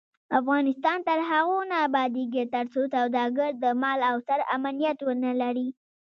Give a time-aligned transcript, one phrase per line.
[0.39, 5.69] افغانستان تر هغو نه ابادیږي، ترڅو سوداګر د مال او سر امنیت ونلري.